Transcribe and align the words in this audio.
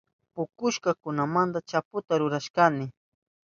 Pukushka 0.33 0.89
kunamanta 1.01 1.57
chaputa 1.69 2.13
rurashkani. 2.19 2.85